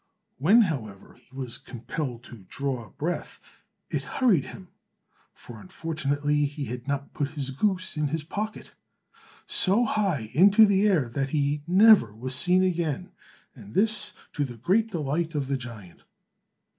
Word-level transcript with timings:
When, 0.39 0.61
however, 0.61 1.13
he 1.13 1.35
was 1.35 1.59
compelled 1.59 2.23
to 2.23 2.45
draw 2.49 2.89
breath, 2.89 3.39
it 3.91 4.01
hurried 4.01 4.45
him 4.45 4.69
(for 5.35 5.61
unfortunately 5.61 6.45
he 6.45 6.65
had 6.65 6.87
not 6.87 7.13
put 7.13 7.33
his 7.37 7.51
goose 7.51 7.95
in 7.95 8.07
his 8.07 8.23
pocket) 8.23 8.73
so 9.45 9.85
high 9.85 10.31
into 10.33 10.65
the 10.65 10.87
air 10.87 11.07
that 11.09 11.29
he 11.29 11.61
never 11.67 12.15
was 12.15 12.33
seen 12.33 12.63
again, 12.63 13.11
and 13.53 13.75
this 13.75 14.11
to 14.33 14.43
the 14.43 14.57
great 14.57 14.87
delight 14.89 15.35
of 15.35 15.45
the 15.45 15.55
giant. 15.57 16.01